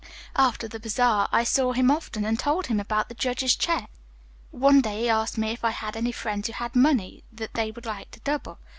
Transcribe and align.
"After 0.35 0.67
the 0.67 0.79
bazaar 0.79 1.29
I 1.31 1.43
saw 1.43 1.73
him 1.73 1.91
often 1.91 2.25
and 2.25 2.39
told 2.39 2.65
him 2.65 2.79
about 2.79 3.07
the 3.07 3.13
judge's 3.13 3.55
check. 3.55 3.87
"One 4.49 4.81
day 4.81 5.01
he 5.01 5.09
asked 5.09 5.37
me 5.37 5.51
if 5.51 5.63
I 5.63 5.69
had 5.69 5.95
any 5.95 6.11
friends 6.11 6.47
who 6.47 6.53
had 6.53 6.75
money 6.75 7.23
that 7.31 7.53
they 7.53 7.69
would 7.69 7.85
like 7.85 8.09
to 8.09 8.19
double. 8.21 8.57